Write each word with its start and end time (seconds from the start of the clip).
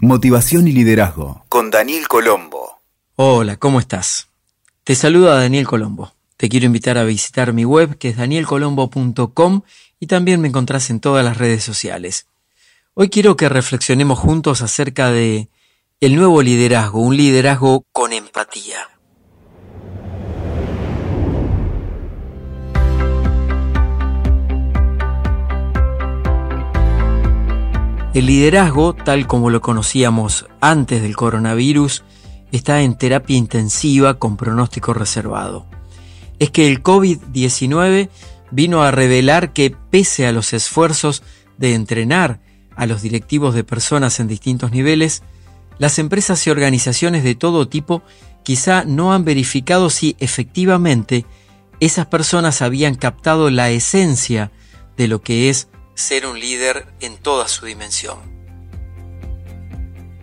Motivación 0.00 0.68
y 0.68 0.72
liderazgo 0.72 1.44
con 1.48 1.72
Daniel 1.72 2.06
Colombo. 2.06 2.78
Hola, 3.16 3.56
¿cómo 3.56 3.80
estás? 3.80 4.28
Te 4.84 4.94
saluda 4.94 5.34
Daniel 5.34 5.66
Colombo. 5.66 6.12
Te 6.36 6.48
quiero 6.48 6.66
invitar 6.66 6.98
a 6.98 7.02
visitar 7.02 7.52
mi 7.52 7.64
web 7.64 7.98
que 7.98 8.10
es 8.10 8.16
danielcolombo.com 8.16 9.62
y 9.98 10.06
también 10.06 10.40
me 10.40 10.46
encontrás 10.46 10.90
en 10.90 11.00
todas 11.00 11.24
las 11.24 11.36
redes 11.36 11.64
sociales. 11.64 12.28
Hoy 12.94 13.08
quiero 13.08 13.36
que 13.36 13.48
reflexionemos 13.48 14.20
juntos 14.20 14.62
acerca 14.62 15.10
de 15.10 15.48
el 16.00 16.14
nuevo 16.14 16.42
liderazgo, 16.42 17.00
un 17.00 17.16
liderazgo 17.16 17.84
con 17.90 18.12
empatía. 18.12 18.78
El 28.18 28.26
liderazgo, 28.26 28.94
tal 28.94 29.28
como 29.28 29.48
lo 29.48 29.60
conocíamos 29.60 30.46
antes 30.60 31.02
del 31.02 31.14
coronavirus, 31.14 32.02
está 32.50 32.82
en 32.82 32.98
terapia 32.98 33.36
intensiva 33.36 34.18
con 34.18 34.36
pronóstico 34.36 34.92
reservado. 34.92 35.66
Es 36.40 36.50
que 36.50 36.66
el 36.66 36.82
COVID-19 36.82 38.08
vino 38.50 38.82
a 38.82 38.90
revelar 38.90 39.52
que 39.52 39.70
pese 39.70 40.26
a 40.26 40.32
los 40.32 40.52
esfuerzos 40.52 41.22
de 41.58 41.74
entrenar 41.74 42.40
a 42.74 42.86
los 42.86 43.02
directivos 43.02 43.54
de 43.54 43.62
personas 43.62 44.18
en 44.18 44.26
distintos 44.26 44.72
niveles, 44.72 45.22
las 45.78 46.00
empresas 46.00 46.44
y 46.44 46.50
organizaciones 46.50 47.22
de 47.22 47.36
todo 47.36 47.68
tipo 47.68 48.02
quizá 48.42 48.82
no 48.84 49.12
han 49.12 49.24
verificado 49.24 49.90
si 49.90 50.16
efectivamente 50.18 51.24
esas 51.78 52.06
personas 52.06 52.62
habían 52.62 52.96
captado 52.96 53.48
la 53.48 53.70
esencia 53.70 54.50
de 54.96 55.06
lo 55.06 55.22
que 55.22 55.50
es 55.50 55.68
ser 55.98 56.26
un 56.26 56.38
líder 56.38 56.86
en 57.00 57.16
toda 57.16 57.48
su 57.48 57.66
dimensión. 57.66 58.18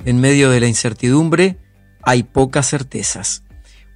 En 0.06 0.22
medio 0.22 0.50
de 0.50 0.62
la 0.62 0.68
incertidumbre 0.68 1.58
hay 2.02 2.24
pocas 2.24 2.70
certezas. 2.70 3.44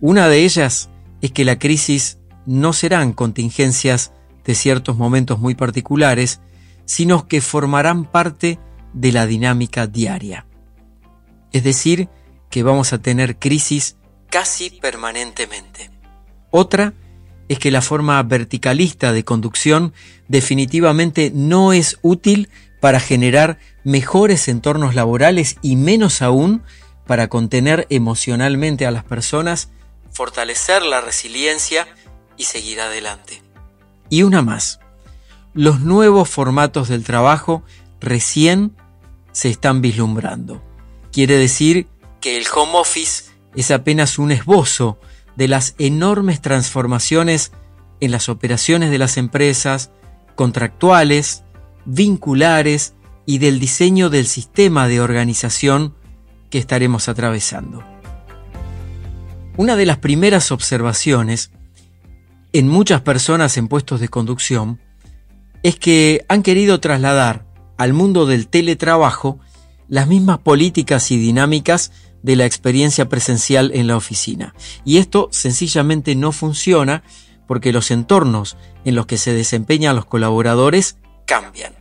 Una 0.02 0.28
de 0.28 0.44
ellas 0.44 0.90
es 1.22 1.32
que 1.32 1.46
la 1.46 1.58
crisis 1.58 2.18
no 2.46 2.74
serán 2.74 3.14
contingencias 3.14 4.12
de 4.44 4.56
ciertos 4.56 4.98
momentos 4.98 5.40
muy 5.40 5.56
particulares, 5.56 6.42
sino 6.84 7.28
que 7.28 7.40
formarán 7.40 8.04
parte 8.04 8.60
de 8.94 9.12
la 9.14 9.26
dinámica 9.26 9.88
diaria. 9.88 10.48
Es 11.54 11.64
decir, 11.64 12.10
que 12.50 12.62
vamos 12.62 12.92
a 12.92 13.02
tener 13.02 13.40
crisis 13.40 13.96
casi 14.30 14.70
permanentemente. 14.70 15.92
Otra 16.52 16.94
es 17.50 17.60
que 17.60 17.72
la 17.72 17.82
forma 17.82 18.22
verticalista 18.24 19.12
de 19.12 19.26
conducción 19.26 19.94
definitivamente 20.28 21.32
no 21.34 21.74
es 21.74 21.98
útil 22.04 22.50
para 22.80 23.00
generar 23.00 23.60
mejores 23.84 24.48
entornos 24.48 24.96
laborales 24.96 25.58
y 25.62 25.76
menos 25.76 26.22
aún 26.22 26.64
para 27.08 27.28
contener 27.28 27.88
emocionalmente 27.90 28.86
a 28.86 28.92
las 28.92 29.04
personas, 29.04 29.70
fortalecer 30.12 30.84
la 30.84 31.02
resiliencia 31.02 31.88
y 32.38 32.44
seguir 32.44 32.80
adelante. 32.82 33.42
Y 34.10 34.24
una 34.24 34.44
más, 34.44 34.80
los 35.54 35.80
nuevos 35.80 36.30
formatos 36.30 36.88
del 36.88 37.04
trabajo 37.04 37.64
recién 38.00 38.76
se 39.32 39.50
están 39.50 39.82
vislumbrando. 39.82 40.62
Quiere 41.12 41.36
decir 41.38 41.88
que 42.22 42.38
el 42.38 42.46
home 42.54 42.74
office 42.76 43.32
es 43.56 43.72
apenas 43.72 44.20
un 44.20 44.32
esbozo 44.32 45.00
de 45.40 45.48
las 45.48 45.74
enormes 45.78 46.42
transformaciones 46.42 47.54
en 48.02 48.12
las 48.12 48.28
operaciones 48.28 48.92
de 48.92 48.98
las 48.98 49.16
empresas, 49.16 49.90
contractuales, 50.36 51.46
vinculares 51.86 52.94
y 53.26 53.38
del 53.38 53.58
diseño 53.58 54.10
del 54.10 54.28
sistema 54.28 54.90
de 54.90 55.00
organización 55.00 55.96
que 56.50 56.58
estaremos 56.58 57.08
atravesando. 57.08 57.82
Una 59.56 59.78
de 59.78 59.86
las 59.86 60.00
primeras 60.00 60.52
observaciones 60.52 61.52
en 62.52 62.68
muchas 62.68 63.00
personas 63.00 63.56
en 63.56 63.70
puestos 63.70 64.02
de 64.02 64.10
conducción 64.10 64.82
es 65.64 65.78
que 65.78 66.26
han 66.28 66.44
querido 66.44 66.82
trasladar 66.82 67.46
al 67.78 67.94
mundo 67.94 68.26
del 68.26 68.50
teletrabajo 68.50 69.40
las 69.88 70.06
mismas 70.06 70.40
políticas 70.40 71.12
y 71.12 71.18
dinámicas 71.18 71.94
de 72.24 72.36
la 72.36 72.46
experiencia 72.46 73.10
presencial 73.10 73.72
en 73.74 73.88
la 73.88 73.96
oficina. 73.96 74.54
Y 74.86 74.98
esto 74.98 75.30
sencillamente 75.32 76.16
no 76.16 76.32
funciona 76.32 77.04
porque 77.48 77.74
los 77.74 77.92
entornos 77.92 78.58
en 78.86 78.96
los 78.96 79.06
que 79.06 79.18
se 79.18 79.34
desempeñan 79.34 79.96
los 79.96 80.06
colaboradores 80.06 80.98
cambian. 81.26 81.74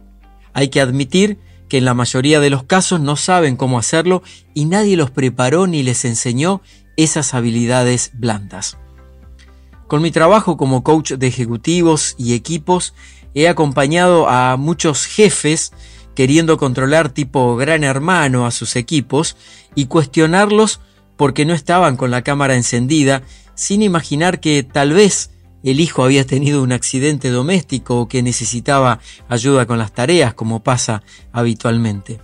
Hay 0.52 0.68
que 0.68 0.80
admitir 0.80 1.38
que 1.68 1.78
en 1.78 1.84
la 1.84 1.94
mayoría 1.94 2.40
de 2.40 2.50
los 2.50 2.64
casos 2.64 3.00
no 3.00 3.16
saben 3.16 3.56
cómo 3.56 3.78
hacerlo 3.78 4.22
y 4.54 4.64
nadie 4.64 4.96
los 4.96 5.10
preparó 5.10 5.66
ni 5.66 5.82
les 5.82 6.04
enseñó 6.04 6.62
esas 6.96 7.34
habilidades 7.34 8.10
blandas. 8.14 8.78
Con 9.86 10.02
mi 10.02 10.10
trabajo 10.10 10.56
como 10.56 10.82
coach 10.82 11.12
de 11.12 11.26
ejecutivos 11.26 12.14
y 12.18 12.34
equipos 12.34 12.94
he 13.34 13.48
acompañado 13.48 14.28
a 14.28 14.56
muchos 14.56 15.06
jefes 15.06 15.72
queriendo 16.18 16.58
controlar 16.58 17.10
tipo 17.10 17.54
gran 17.54 17.84
hermano 17.84 18.44
a 18.44 18.50
sus 18.50 18.74
equipos 18.74 19.36
y 19.76 19.86
cuestionarlos 19.86 20.80
porque 21.16 21.44
no 21.44 21.54
estaban 21.54 21.96
con 21.96 22.10
la 22.10 22.22
cámara 22.22 22.56
encendida, 22.56 23.22
sin 23.54 23.82
imaginar 23.82 24.40
que 24.40 24.64
tal 24.64 24.94
vez 24.94 25.30
el 25.62 25.78
hijo 25.78 26.02
había 26.02 26.26
tenido 26.26 26.60
un 26.60 26.72
accidente 26.72 27.30
doméstico 27.30 28.00
o 28.00 28.08
que 28.08 28.24
necesitaba 28.24 28.98
ayuda 29.28 29.66
con 29.66 29.78
las 29.78 29.92
tareas, 29.92 30.34
como 30.34 30.64
pasa 30.64 31.04
habitualmente. 31.30 32.18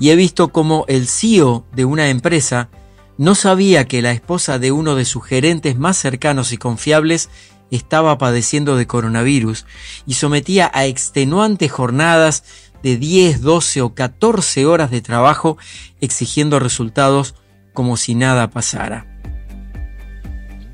Y 0.00 0.10
he 0.10 0.16
visto 0.16 0.48
como 0.48 0.84
el 0.88 1.06
CEO 1.06 1.64
de 1.76 1.84
una 1.84 2.08
empresa 2.08 2.70
no 3.18 3.36
sabía 3.36 3.86
que 3.86 4.02
la 4.02 4.10
esposa 4.10 4.58
de 4.58 4.72
uno 4.72 4.96
de 4.96 5.04
sus 5.04 5.22
gerentes 5.24 5.78
más 5.78 5.96
cercanos 5.96 6.50
y 6.50 6.56
confiables 6.56 7.28
estaba 7.76 8.18
padeciendo 8.18 8.76
de 8.76 8.86
coronavirus 8.86 9.66
y 10.06 10.14
sometía 10.14 10.70
a 10.74 10.86
extenuantes 10.86 11.70
jornadas 11.72 12.44
de 12.82 12.96
10, 12.96 13.40
12 13.40 13.82
o 13.82 13.94
14 13.94 14.66
horas 14.66 14.90
de 14.90 15.00
trabajo 15.00 15.56
exigiendo 16.00 16.58
resultados 16.58 17.34
como 17.72 17.96
si 17.96 18.14
nada 18.14 18.50
pasara. 18.50 19.06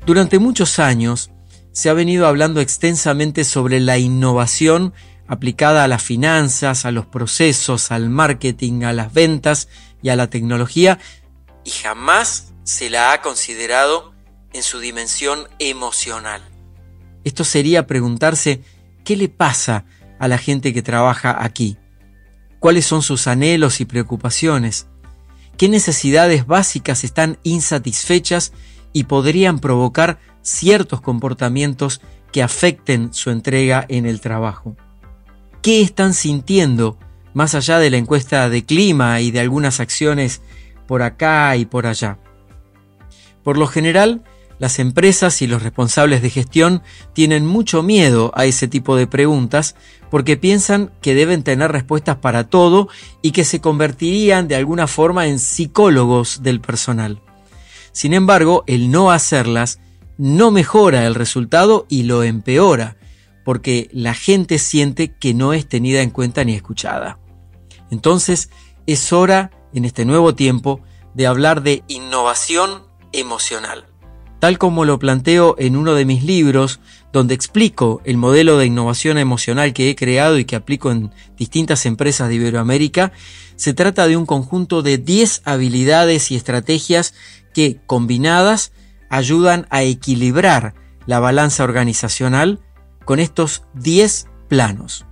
Durante 0.05 0.39
muchos 0.39 0.79
años 0.79 1.31
se 1.71 1.89
ha 1.89 1.93
venido 1.93 2.27
hablando 2.27 2.61
extensamente 2.61 3.43
sobre 3.43 3.79
la 3.79 3.97
innovación 3.97 4.93
aplicada 5.27 5.83
a 5.83 5.87
las 5.87 6.01
finanzas, 6.01 6.85
a 6.85 6.91
los 6.91 7.05
procesos, 7.05 7.91
al 7.91 8.09
marketing, 8.09 8.83
a 8.83 8.93
las 8.93 9.13
ventas 9.13 9.67
y 10.01 10.09
a 10.09 10.15
la 10.15 10.29
tecnología, 10.29 10.97
y 11.63 11.69
jamás 11.69 12.51
se 12.63 12.89
la 12.89 13.13
ha 13.13 13.21
considerado 13.21 14.13
en 14.53 14.63
su 14.63 14.79
dimensión 14.79 15.47
emocional. 15.59 16.41
Esto 17.23 17.43
sería 17.43 17.87
preguntarse 17.87 18.61
qué 19.03 19.15
le 19.15 19.29
pasa 19.29 19.85
a 20.19 20.27
la 20.27 20.37
gente 20.37 20.73
que 20.73 20.81
trabaja 20.81 21.43
aquí 21.43 21.77
cuáles 22.59 22.85
son 22.85 23.01
sus 23.01 23.27
anhelos 23.27 23.81
y 23.81 23.85
preocupaciones, 23.85 24.87
qué 25.57 25.69
necesidades 25.69 26.45
básicas 26.45 27.03
están 27.03 27.39
insatisfechas 27.43 28.53
y 28.93 29.05
podrían 29.05 29.59
provocar 29.59 30.19
ciertos 30.41 31.01
comportamientos 31.01 32.01
que 32.31 32.43
afecten 32.43 33.13
su 33.13 33.31
entrega 33.31 33.85
en 33.89 34.05
el 34.05 34.21
trabajo. 34.21 34.75
¿Qué 35.61 35.81
están 35.81 36.13
sintiendo 36.13 36.97
más 37.33 37.55
allá 37.55 37.79
de 37.79 37.89
la 37.89 37.97
encuesta 37.97 38.49
de 38.49 38.65
clima 38.65 39.21
y 39.21 39.31
de 39.31 39.39
algunas 39.39 39.79
acciones 39.79 40.41
por 40.87 41.01
acá 41.01 41.55
y 41.55 41.65
por 41.65 41.87
allá? 41.87 42.19
Por 43.43 43.57
lo 43.57 43.67
general, 43.67 44.23
las 44.59 44.77
empresas 44.77 45.41
y 45.41 45.47
los 45.47 45.63
responsables 45.63 46.21
de 46.21 46.29
gestión 46.29 46.83
tienen 47.13 47.45
mucho 47.45 47.81
miedo 47.81 48.31
a 48.35 48.45
ese 48.45 48.67
tipo 48.67 48.97
de 48.97 49.07
preguntas 49.07 49.75
porque 50.11 50.37
piensan 50.37 50.91
que 51.01 51.15
deben 51.15 51.43
tener 51.43 51.71
respuestas 51.71 52.17
para 52.17 52.49
todo 52.49 52.89
y 53.21 53.31
que 53.31 53.45
se 53.45 53.61
convertirían 53.61 54.47
de 54.49 54.55
alguna 54.55 54.87
forma 54.87 55.27
en 55.27 55.39
psicólogos 55.39 56.43
del 56.43 56.59
personal. 56.59 57.21
Sin 57.93 58.13
embargo, 58.13 58.63
el 58.67 58.91
no 58.91 59.11
hacerlas 59.11 59.79
no 60.17 60.51
mejora 60.51 61.07
el 61.07 61.15
resultado 61.15 61.85
y 61.87 62.03
lo 62.03 62.23
empeora, 62.23 62.97
porque 63.45 63.89
la 63.93 64.13
gente 64.13 64.59
siente 64.59 65.15
que 65.15 65.33
no 65.33 65.53
es 65.53 65.67
tenida 65.67 66.01
en 66.01 66.09
cuenta 66.09 66.43
ni 66.43 66.53
escuchada. 66.53 67.17
Entonces, 67.89 68.49
es 68.85 69.13
hora, 69.13 69.51
en 69.73 69.85
este 69.85 70.03
nuevo 70.03 70.35
tiempo, 70.35 70.81
de 71.13 71.25
hablar 71.25 71.63
de 71.63 71.83
innovación 71.87 72.83
emocional 73.13 73.88
tal 74.39 74.57
como 74.57 74.85
lo 74.85 74.99
planteo 74.99 75.55
en 75.59 75.75
uno 75.75 75.93
de 75.93 76.05
mis 76.05 76.23
libros, 76.23 76.79
donde 77.11 77.33
explico 77.33 78.01
el 78.05 78.17
modelo 78.17 78.57
de 78.57 78.65
innovación 78.65 79.17
emocional 79.17 79.73
que 79.73 79.89
he 79.89 79.95
creado 79.95 80.39
y 80.39 80.45
que 80.45 80.55
aplico 80.55 80.91
en 80.91 81.13
distintas 81.37 81.85
empresas 81.85 82.29
de 82.29 82.35
Iberoamérica, 82.35 83.11
se 83.55 83.73
trata 83.73 84.07
de 84.07 84.15
un 84.15 84.25
conjunto 84.25 84.81
de 84.81 84.97
10 84.97 85.41
habilidades 85.43 86.31
y 86.31 86.35
estrategias 86.35 87.13
que, 87.53 87.79
combinadas, 87.85 88.71
ayudan 89.09 89.67
a 89.69 89.83
equilibrar 89.83 90.73
la 91.05 91.19
balanza 91.19 91.63
organizacional 91.63 92.59
con 93.03 93.19
estos 93.19 93.63
10 93.73 94.27
planos. 94.47 95.05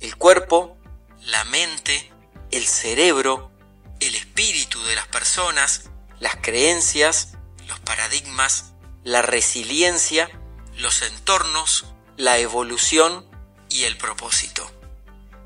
El 0.00 0.16
cuerpo, 0.16 0.76
la 1.26 1.44
mente, 1.44 2.10
el 2.50 2.64
cerebro, 2.64 3.50
el 4.00 4.14
espíritu, 4.14 4.82
de 4.82 4.96
las 4.96 5.06
personas, 5.06 5.90
las 6.20 6.36
creencias, 6.36 7.38
los 7.68 7.80
paradigmas, 7.80 8.74
la 9.02 9.22
resiliencia, 9.22 10.28
los 10.78 11.02
entornos, 11.02 11.86
la 12.16 12.38
evolución 12.38 13.26
y 13.68 13.84
el 13.84 13.96
propósito. 13.96 14.70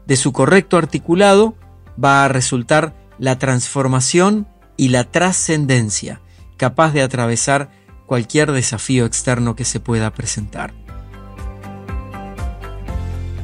De 0.06 0.16
su 0.16 0.32
correcto 0.32 0.76
articulado 0.76 1.56
va 2.02 2.24
a 2.24 2.28
resultar 2.28 2.94
la 3.18 3.38
transformación 3.38 4.48
y 4.76 4.88
la 4.88 5.04
trascendencia, 5.04 6.20
capaz 6.56 6.92
de 6.92 7.02
atravesar 7.02 7.70
cualquier 8.06 8.52
desafío 8.52 9.04
externo 9.04 9.54
que 9.54 9.64
se 9.64 9.80
pueda 9.80 10.12
presentar. 10.12 10.72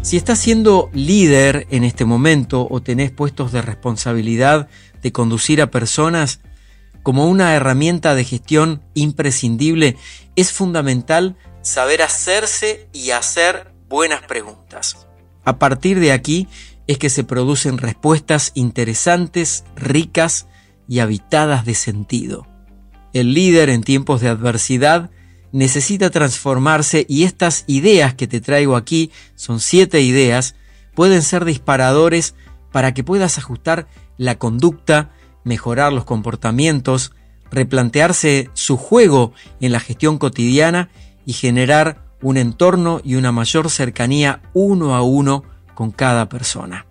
Si 0.02 0.16
estás 0.16 0.38
siendo 0.38 0.90
líder 0.92 1.66
en 1.70 1.82
este 1.82 2.04
momento 2.04 2.68
o 2.70 2.82
tenés 2.82 3.10
puestos 3.10 3.52
de 3.52 3.62
responsabilidad 3.62 4.68
de 5.02 5.12
conducir 5.12 5.62
a 5.62 5.70
personas, 5.70 6.40
como 7.04 7.28
una 7.28 7.54
herramienta 7.54 8.16
de 8.16 8.24
gestión 8.24 8.82
imprescindible, 8.94 9.96
es 10.34 10.52
fundamental 10.52 11.36
saber 11.62 12.02
hacerse 12.02 12.88
y 12.92 13.10
hacer 13.12 13.72
buenas 13.88 14.22
preguntas. 14.22 15.06
A 15.44 15.58
partir 15.58 16.00
de 16.00 16.12
aquí 16.12 16.48
es 16.86 16.98
que 16.98 17.10
se 17.10 17.22
producen 17.22 17.76
respuestas 17.78 18.52
interesantes, 18.54 19.64
ricas 19.76 20.46
y 20.88 20.98
habitadas 21.00 21.66
de 21.66 21.74
sentido. 21.74 22.46
El 23.12 23.34
líder 23.34 23.68
en 23.68 23.82
tiempos 23.82 24.22
de 24.22 24.30
adversidad 24.30 25.10
necesita 25.52 26.08
transformarse 26.08 27.04
y 27.06 27.24
estas 27.24 27.64
ideas 27.66 28.14
que 28.14 28.26
te 28.26 28.40
traigo 28.40 28.76
aquí, 28.76 29.12
son 29.34 29.60
siete 29.60 30.00
ideas, 30.00 30.54
pueden 30.94 31.22
ser 31.22 31.44
disparadores 31.44 32.34
para 32.72 32.94
que 32.94 33.04
puedas 33.04 33.36
ajustar 33.36 33.88
la 34.16 34.38
conducta, 34.38 35.12
mejorar 35.44 35.92
los 35.92 36.04
comportamientos, 36.04 37.12
replantearse 37.50 38.50
su 38.54 38.76
juego 38.76 39.32
en 39.60 39.72
la 39.72 39.80
gestión 39.80 40.18
cotidiana 40.18 40.88
y 41.24 41.34
generar 41.34 42.04
un 42.20 42.36
entorno 42.36 43.00
y 43.04 43.14
una 43.16 43.32
mayor 43.32 43.70
cercanía 43.70 44.42
uno 44.54 44.94
a 44.94 45.02
uno 45.02 45.44
con 45.74 45.90
cada 45.90 46.28
persona. 46.28 46.86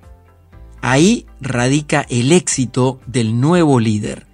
Ahí 0.82 1.26
radica 1.42 2.06
el 2.10 2.32
éxito 2.32 3.00
del 3.08 3.40
nuevo 3.40 3.80
líder. 3.80 4.28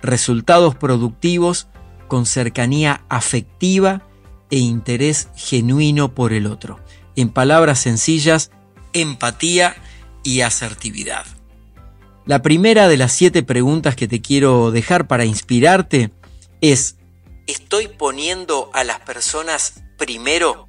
Resultados 0.00 0.74
productivos 0.74 1.68
con 2.08 2.26
cercanía 2.26 3.02
afectiva 3.08 4.02
e 4.50 4.58
interés 4.58 5.28
genuino 5.34 6.14
por 6.14 6.32
el 6.32 6.46
otro. 6.46 6.80
En 7.16 7.30
palabras 7.30 7.80
sencillas, 7.80 8.50
empatía 8.92 9.74
y 10.22 10.42
asertividad. 10.42 11.26
La 12.26 12.42
primera 12.42 12.88
de 12.88 12.96
las 12.96 13.12
siete 13.12 13.44
preguntas 13.44 13.94
que 13.94 14.08
te 14.08 14.20
quiero 14.20 14.72
dejar 14.72 15.06
para 15.06 15.24
inspirarte 15.24 16.10
es, 16.60 16.96
¿estoy 17.46 17.86
poniendo 17.86 18.68
a 18.74 18.82
las 18.82 18.98
personas 18.98 19.84
primero? 19.96 20.66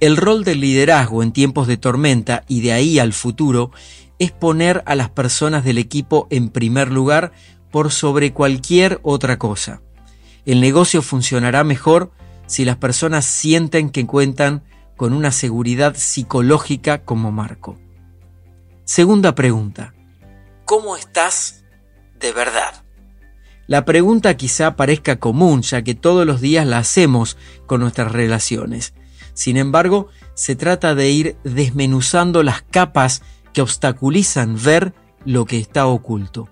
El 0.00 0.16
rol 0.16 0.44
del 0.44 0.60
liderazgo 0.60 1.22
en 1.22 1.32
tiempos 1.32 1.66
de 1.66 1.76
tormenta 1.76 2.44
y 2.48 2.62
de 2.62 2.72
ahí 2.72 2.98
al 2.98 3.12
futuro 3.12 3.70
es 4.18 4.32
poner 4.32 4.82
a 4.86 4.94
las 4.94 5.10
personas 5.10 5.62
del 5.62 5.76
equipo 5.76 6.26
en 6.30 6.48
primer 6.48 6.90
lugar 6.90 7.32
por 7.70 7.92
sobre 7.92 8.32
cualquier 8.32 8.98
otra 9.02 9.38
cosa. 9.38 9.82
El 10.46 10.62
negocio 10.62 11.02
funcionará 11.02 11.64
mejor 11.64 12.12
si 12.46 12.64
las 12.64 12.78
personas 12.78 13.26
sienten 13.26 13.90
que 13.90 14.06
cuentan 14.06 14.64
con 14.96 15.12
una 15.12 15.32
seguridad 15.32 15.94
psicológica 15.96 17.02
como 17.04 17.30
marco. 17.30 17.78
Segunda 18.84 19.34
pregunta. 19.34 19.92
¿Cómo 20.72 20.96
estás 20.96 21.64
de 22.18 22.32
verdad? 22.32 22.82
La 23.66 23.84
pregunta 23.84 24.38
quizá 24.38 24.74
parezca 24.74 25.18
común, 25.18 25.60
ya 25.60 25.82
que 25.82 25.94
todos 25.94 26.24
los 26.26 26.40
días 26.40 26.66
la 26.66 26.78
hacemos 26.78 27.36
con 27.66 27.82
nuestras 27.82 28.10
relaciones. 28.10 28.94
Sin 29.34 29.58
embargo, 29.58 30.08
se 30.32 30.56
trata 30.56 30.94
de 30.94 31.10
ir 31.10 31.36
desmenuzando 31.44 32.42
las 32.42 32.62
capas 32.62 33.20
que 33.52 33.60
obstaculizan 33.60 34.56
ver 34.64 34.94
lo 35.26 35.44
que 35.44 35.58
está 35.58 35.84
oculto. 35.84 36.48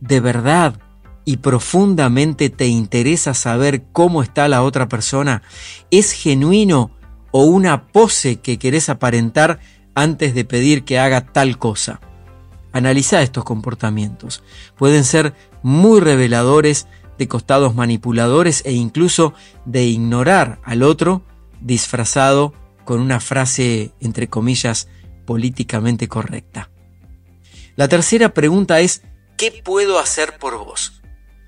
¿De 0.00 0.20
verdad 0.20 0.78
y 1.24 1.38
profundamente 1.38 2.50
te 2.50 2.66
interesa 2.66 3.32
saber 3.32 3.84
cómo 3.90 4.22
está 4.22 4.48
la 4.48 4.62
otra 4.62 4.86
persona? 4.86 5.40
¿Es 5.90 6.12
genuino 6.12 6.90
o 7.30 7.44
una 7.44 7.86
pose 7.86 8.38
que 8.38 8.58
querés 8.58 8.90
aparentar 8.90 9.60
antes 9.94 10.34
de 10.34 10.44
pedir 10.44 10.84
que 10.84 10.98
haga 10.98 11.22
tal 11.22 11.56
cosa? 11.56 12.02
Analiza 12.76 13.22
estos 13.22 13.42
comportamientos. 13.42 14.42
Pueden 14.76 15.04
ser 15.04 15.32
muy 15.62 15.98
reveladores 15.98 16.86
de 17.16 17.26
costados 17.26 17.74
manipuladores 17.74 18.60
e 18.66 18.72
incluso 18.72 19.32
de 19.64 19.84
ignorar 19.84 20.60
al 20.62 20.82
otro 20.82 21.22
disfrazado 21.62 22.52
con 22.84 23.00
una 23.00 23.18
frase, 23.18 23.92
entre 23.98 24.28
comillas, 24.28 24.88
políticamente 25.24 26.06
correcta. 26.06 26.68
La 27.76 27.88
tercera 27.88 28.34
pregunta 28.34 28.80
es, 28.80 29.00
¿qué 29.38 29.62
puedo 29.64 29.98
hacer 29.98 30.36
por 30.38 30.58
vos? 30.58 31.00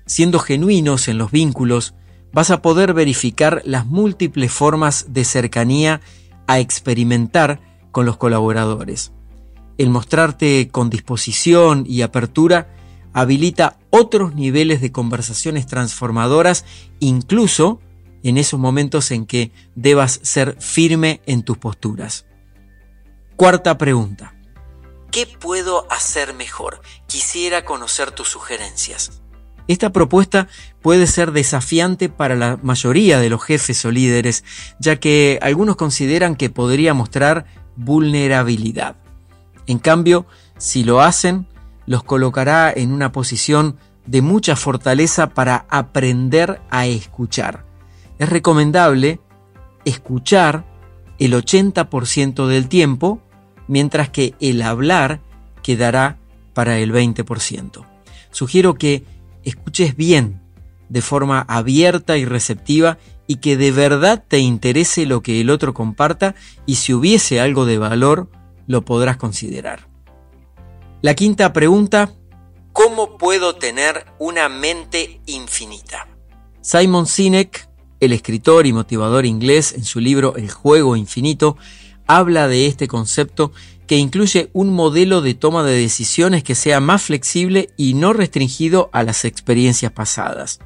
Siendo 0.07 0.39
genuinos 0.39 1.07
en 1.09 1.19
los 1.19 1.29
vínculos, 1.29 1.93
vas 2.33 2.49
a 2.49 2.63
poder 2.63 2.95
verificar 2.95 3.61
las 3.65 3.85
múltiples 3.85 4.51
formas 4.51 5.05
de 5.09 5.23
cercanía 5.25 6.01
a 6.47 6.57
experimentar 6.57 7.61
con 7.91 8.07
los 8.07 8.17
colaboradores. 8.17 9.11
El 9.79 9.89
mostrarte 9.89 10.67
con 10.69 10.89
disposición 10.89 11.85
y 11.87 12.01
apertura 12.01 12.67
habilita 13.13 13.79
otros 13.91 14.35
niveles 14.35 14.81
de 14.81 14.91
conversaciones 14.91 15.67
transformadoras, 15.67 16.65
incluso 16.99 17.79
en 18.21 18.37
esos 18.37 18.59
momentos 18.59 19.09
en 19.11 19.25
que 19.25 19.53
debas 19.75 20.19
ser 20.21 20.57
firme 20.59 21.21
en 21.27 21.43
tus 21.43 21.57
posturas. 21.57 22.25
Cuarta 23.37 23.77
pregunta. 23.77 24.35
¿Qué 25.11 25.25
puedo 25.25 25.89
hacer 25.89 26.33
mejor? 26.33 26.81
Quisiera 27.07 27.63
conocer 27.63 28.11
tus 28.11 28.27
sugerencias. 28.27 29.21
Esta 29.69 29.93
propuesta 29.93 30.49
puede 30.81 31.07
ser 31.07 31.31
desafiante 31.31 32.09
para 32.09 32.35
la 32.35 32.59
mayoría 32.61 33.21
de 33.21 33.29
los 33.29 33.41
jefes 33.41 33.85
o 33.85 33.91
líderes, 33.91 34.43
ya 34.77 34.97
que 34.97 35.39
algunos 35.41 35.77
consideran 35.77 36.35
que 36.35 36.49
podría 36.49 36.93
mostrar 36.93 37.45
vulnerabilidad. 37.77 38.97
En 39.69 39.77
cambio, 39.77 40.25
si 40.57 40.83
lo 40.83 40.99
hacen, 40.99 41.45
los 41.85 42.03
colocará 42.03 42.73
en 42.75 42.91
una 42.91 43.11
posición 43.11 43.77
de 44.07 44.23
mucha 44.23 44.55
fortaleza 44.55 45.29
para 45.29 45.67
aprender 45.69 46.59
a 46.71 46.87
escuchar. 46.87 47.65
Es 48.17 48.29
recomendable 48.29 49.19
escuchar 49.85 50.65
el 51.19 51.33
80% 51.33 52.47
del 52.47 52.67
tiempo, 52.67 53.21
mientras 53.67 54.09
que 54.09 54.33
el 54.39 54.63
hablar 54.63 55.21
quedará 55.61 56.17
para 56.55 56.79
el 56.79 56.91
20%. 56.91 57.85
Sugiero 58.31 58.73
que 58.73 59.03
escuches 59.43 59.95
bien, 59.95 60.41
de 60.89 61.03
forma 61.03 61.41
abierta 61.41 62.17
y 62.17 62.25
receptiva, 62.25 62.97
y 63.27 63.35
que 63.35 63.55
de 63.55 63.71
verdad 63.71 64.23
te 64.27 64.39
interese 64.39 65.05
lo 65.05 65.21
que 65.21 65.39
el 65.39 65.51
otro 65.51 65.75
comparta, 65.75 66.33
y 66.65 66.75
si 66.75 66.91
hubiese 66.91 67.39
algo 67.39 67.67
de 67.67 67.77
valor, 67.77 68.29
lo 68.69 68.85
podrás 68.85 69.17
considerar. 69.17 69.89
La 71.01 71.15
quinta 71.15 71.51
pregunta, 71.53 72.13
¿cómo 72.71 73.17
puedo 73.17 73.55
tener 73.55 74.05
una 74.19 74.47
mente 74.47 75.21
infinita? 75.25 76.07
Simon 76.61 77.07
Sinek, 77.07 77.67
el 77.99 78.13
escritor 78.13 78.67
y 78.67 78.73
motivador 78.73 79.25
inglés, 79.25 79.73
en 79.73 79.83
su 79.83 79.99
libro 79.99 80.35
El 80.35 80.51
juego 80.51 80.95
infinito, 80.95 81.57
habla 82.05 82.47
de 82.47 82.67
este 82.67 82.87
concepto 82.87 83.51
que 83.87 83.97
incluye 83.97 84.51
un 84.53 84.71
modelo 84.71 85.21
de 85.21 85.33
toma 85.33 85.63
de 85.63 85.75
decisiones 85.75 86.43
que 86.43 86.53
sea 86.53 86.79
más 86.79 87.01
flexible 87.01 87.71
y 87.75 87.95
no 87.95 88.13
restringido 88.13 88.91
a 88.93 89.01
las 89.01 89.25
experiencias 89.25 89.91
pasadas. 89.91 90.59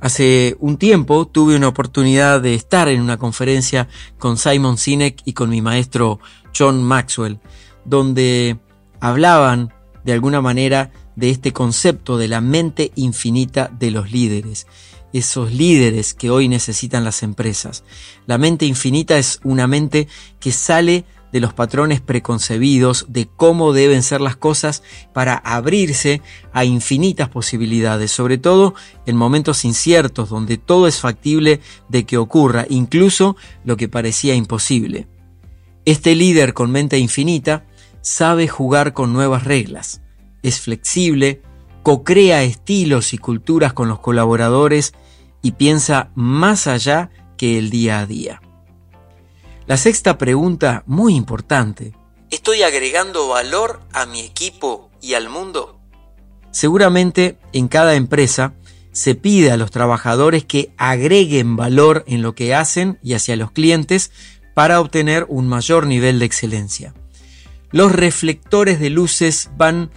Hace 0.00 0.56
un 0.58 0.76
tiempo 0.76 1.28
tuve 1.28 1.54
una 1.54 1.68
oportunidad 1.68 2.40
de 2.40 2.54
estar 2.54 2.88
en 2.88 3.00
una 3.00 3.16
conferencia 3.16 3.88
con 4.18 4.38
Simon 4.38 4.76
Sinek 4.76 5.22
y 5.24 5.34
con 5.34 5.50
mi 5.50 5.62
maestro 5.62 6.18
John 6.56 6.82
Maxwell, 6.82 7.40
donde 7.84 8.58
hablaban 9.00 9.72
de 10.04 10.12
alguna 10.12 10.40
manera 10.40 10.92
de 11.16 11.30
este 11.30 11.52
concepto 11.52 12.18
de 12.18 12.28
la 12.28 12.40
mente 12.40 12.92
infinita 12.94 13.70
de 13.78 13.90
los 13.90 14.10
líderes, 14.10 14.66
esos 15.12 15.52
líderes 15.52 16.12
que 16.12 16.30
hoy 16.30 16.48
necesitan 16.48 17.04
las 17.04 17.22
empresas. 17.22 17.84
La 18.26 18.36
mente 18.36 18.66
infinita 18.66 19.16
es 19.16 19.40
una 19.44 19.66
mente 19.66 20.08
que 20.40 20.52
sale 20.52 21.04
de 21.32 21.40
los 21.40 21.52
patrones 21.52 22.00
preconcebidos 22.00 23.06
de 23.08 23.26
cómo 23.26 23.72
deben 23.72 24.04
ser 24.04 24.20
las 24.20 24.36
cosas 24.36 24.84
para 25.12 25.34
abrirse 25.34 26.22
a 26.52 26.64
infinitas 26.64 27.28
posibilidades, 27.28 28.12
sobre 28.12 28.38
todo 28.38 28.74
en 29.04 29.16
momentos 29.16 29.64
inciertos 29.64 30.28
donde 30.28 30.58
todo 30.58 30.86
es 30.86 31.00
factible 31.00 31.60
de 31.88 32.04
que 32.04 32.18
ocurra, 32.18 32.66
incluso 32.68 33.36
lo 33.64 33.76
que 33.76 33.88
parecía 33.88 34.36
imposible. 34.36 35.08
Este 35.86 36.14
líder 36.14 36.54
con 36.54 36.70
mente 36.70 36.98
infinita 36.98 37.66
sabe 38.00 38.48
jugar 38.48 38.94
con 38.94 39.12
nuevas 39.12 39.44
reglas, 39.44 40.00
es 40.42 40.60
flexible, 40.60 41.42
co-crea 41.82 42.42
estilos 42.42 43.12
y 43.12 43.18
culturas 43.18 43.74
con 43.74 43.88
los 43.88 43.98
colaboradores 43.98 44.94
y 45.42 45.52
piensa 45.52 46.10
más 46.14 46.66
allá 46.66 47.10
que 47.36 47.58
el 47.58 47.68
día 47.68 48.00
a 48.00 48.06
día. 48.06 48.40
La 49.66 49.76
sexta 49.76 50.16
pregunta, 50.16 50.84
muy 50.86 51.14
importante, 51.14 51.92
¿estoy 52.30 52.62
agregando 52.62 53.28
valor 53.28 53.80
a 53.92 54.06
mi 54.06 54.20
equipo 54.20 54.90
y 55.02 55.14
al 55.14 55.28
mundo? 55.28 55.78
Seguramente 56.50 57.38
en 57.52 57.68
cada 57.68 57.94
empresa 57.94 58.54
se 58.92 59.16
pide 59.16 59.50
a 59.50 59.56
los 59.56 59.70
trabajadores 59.70 60.44
que 60.44 60.72
agreguen 60.78 61.56
valor 61.56 62.04
en 62.06 62.22
lo 62.22 62.34
que 62.34 62.54
hacen 62.54 62.98
y 63.02 63.14
hacia 63.14 63.36
los 63.36 63.50
clientes 63.50 64.12
para 64.54 64.80
obtener 64.80 65.26
un 65.28 65.48
mayor 65.48 65.86
nivel 65.86 66.18
de 66.18 66.24
excelencia. 66.24 66.94
Los 67.70 67.92
reflectores 67.92 68.78
de 68.78 68.90
luces 68.90 69.50
van 69.56 69.90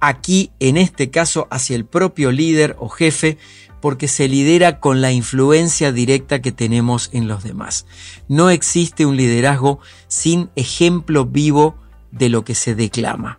aquí, 0.00 0.50
en 0.58 0.76
este 0.76 1.10
caso, 1.10 1.46
hacia 1.50 1.76
el 1.76 1.84
propio 1.84 2.32
líder 2.32 2.76
o 2.78 2.88
jefe, 2.88 3.38
porque 3.80 4.08
se 4.08 4.28
lidera 4.28 4.80
con 4.80 5.00
la 5.00 5.12
influencia 5.12 5.92
directa 5.92 6.42
que 6.42 6.50
tenemos 6.50 7.10
en 7.12 7.28
los 7.28 7.44
demás. 7.44 7.86
No 8.26 8.50
existe 8.50 9.06
un 9.06 9.16
liderazgo 9.16 9.78
sin 10.08 10.50
ejemplo 10.56 11.24
vivo 11.24 11.76
de 12.10 12.28
lo 12.28 12.44
que 12.44 12.56
se 12.56 12.74
declama. 12.74 13.38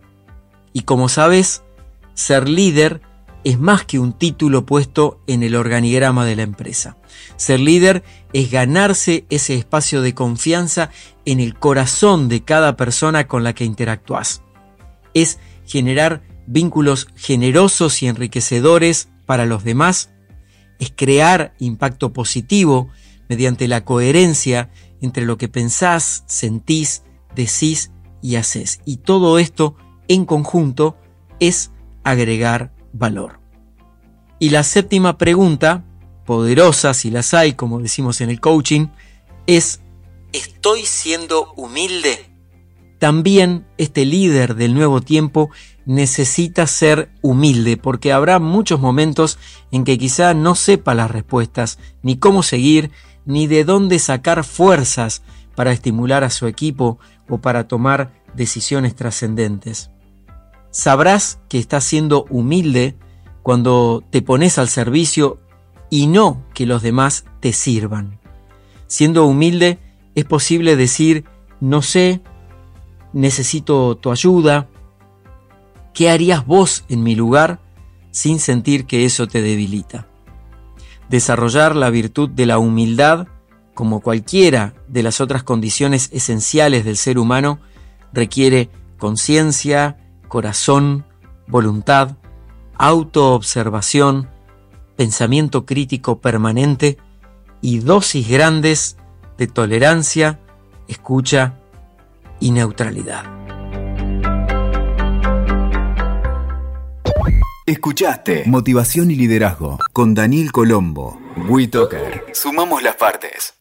Y 0.72 0.82
como 0.82 1.08
sabes, 1.10 1.62
ser 2.14 2.48
líder 2.48 3.02
es 3.44 3.58
más 3.58 3.84
que 3.84 3.98
un 3.98 4.12
título 4.12 4.66
puesto 4.66 5.20
en 5.26 5.42
el 5.42 5.54
organigrama 5.54 6.24
de 6.24 6.36
la 6.36 6.42
empresa. 6.42 6.96
Ser 7.36 7.60
líder 7.60 8.02
es 8.32 8.50
ganarse 8.50 9.24
ese 9.30 9.54
espacio 9.54 10.02
de 10.02 10.14
confianza 10.14 10.90
en 11.24 11.40
el 11.40 11.58
corazón 11.58 12.28
de 12.28 12.42
cada 12.42 12.76
persona 12.76 13.26
con 13.26 13.42
la 13.42 13.54
que 13.54 13.64
interactúas. 13.64 14.42
Es 15.14 15.38
generar 15.66 16.22
vínculos 16.46 17.08
generosos 17.16 18.02
y 18.02 18.08
enriquecedores 18.08 19.08
para 19.26 19.46
los 19.46 19.64
demás. 19.64 20.10
Es 20.78 20.92
crear 20.94 21.54
impacto 21.58 22.12
positivo 22.12 22.88
mediante 23.28 23.68
la 23.68 23.84
coherencia 23.84 24.70
entre 25.00 25.24
lo 25.24 25.38
que 25.38 25.48
pensás, 25.48 26.24
sentís, 26.26 27.04
decís 27.34 27.90
y 28.20 28.36
haces. 28.36 28.80
Y 28.84 28.98
todo 28.98 29.38
esto 29.38 29.76
en 30.08 30.26
conjunto 30.26 30.96
es 31.38 31.70
agregar 32.02 32.72
valor. 32.92 33.40
Y 34.38 34.50
la 34.50 34.62
séptima 34.62 35.18
pregunta, 35.18 35.84
poderosa 36.24 36.94
si 36.94 37.10
las 37.10 37.34
hay, 37.34 37.52
como 37.54 37.80
decimos 37.80 38.20
en 38.20 38.30
el 38.30 38.40
coaching, 38.40 38.88
es, 39.46 39.80
¿estoy 40.32 40.86
siendo 40.86 41.52
humilde? 41.54 42.30
También 42.98 43.66
este 43.78 44.04
líder 44.04 44.54
del 44.56 44.74
nuevo 44.74 45.00
tiempo 45.00 45.50
necesita 45.86 46.66
ser 46.66 47.10
humilde 47.22 47.76
porque 47.76 48.12
habrá 48.12 48.38
muchos 48.38 48.78
momentos 48.78 49.38
en 49.72 49.84
que 49.84 49.98
quizá 49.98 50.34
no 50.34 50.54
sepa 50.54 50.94
las 50.94 51.10
respuestas, 51.10 51.78
ni 52.02 52.18
cómo 52.18 52.42
seguir, 52.42 52.90
ni 53.24 53.46
de 53.46 53.64
dónde 53.64 53.98
sacar 53.98 54.44
fuerzas 54.44 55.22
para 55.54 55.72
estimular 55.72 56.24
a 56.24 56.30
su 56.30 56.46
equipo 56.46 56.98
o 57.28 57.38
para 57.38 57.68
tomar 57.68 58.12
decisiones 58.34 58.94
trascendentes. 58.94 59.90
Sabrás 60.70 61.40
que 61.48 61.58
estás 61.58 61.84
siendo 61.84 62.26
humilde 62.30 62.96
cuando 63.42 64.04
te 64.10 64.22
pones 64.22 64.58
al 64.58 64.68
servicio 64.68 65.40
y 65.90 66.06
no 66.06 66.44
que 66.54 66.66
los 66.66 66.82
demás 66.82 67.24
te 67.40 67.52
sirvan. 67.52 68.20
Siendo 68.86 69.26
humilde 69.26 69.78
es 70.14 70.24
posible 70.24 70.76
decir, 70.76 71.24
no 71.60 71.82
sé, 71.82 72.20
necesito 73.12 73.96
tu 73.96 74.10
ayuda, 74.10 74.68
¿qué 75.94 76.10
harías 76.10 76.46
vos 76.46 76.84
en 76.88 77.02
mi 77.02 77.14
lugar 77.14 77.60
sin 78.10 78.38
sentir 78.38 78.86
que 78.86 79.04
eso 79.04 79.26
te 79.26 79.42
debilita? 79.42 80.06
Desarrollar 81.08 81.74
la 81.74 81.90
virtud 81.90 82.30
de 82.30 82.46
la 82.46 82.58
humildad, 82.58 83.26
como 83.74 84.00
cualquiera 84.00 84.74
de 84.88 85.02
las 85.02 85.20
otras 85.20 85.42
condiciones 85.42 86.08
esenciales 86.12 86.84
del 86.84 86.96
ser 86.96 87.18
humano, 87.18 87.58
requiere 88.12 88.70
conciencia, 88.98 89.99
corazón, 90.30 91.04
voluntad, 91.48 92.16
autoobservación, 92.78 94.30
pensamiento 94.96 95.66
crítico 95.66 96.20
permanente 96.20 96.96
y 97.60 97.80
dosis 97.80 98.26
grandes 98.28 98.96
de 99.36 99.48
tolerancia, 99.48 100.40
escucha 100.88 101.58
y 102.38 102.52
neutralidad. 102.52 103.24
Escuchaste 107.66 108.44
Motivación 108.46 109.10
y 109.10 109.16
Liderazgo 109.16 109.78
con 109.92 110.14
Daniel 110.14 110.52
Colombo. 110.52 111.20
WeToker. 111.48 112.24
Sumamos 112.32 112.82
las 112.82 112.96
partes. 112.96 113.59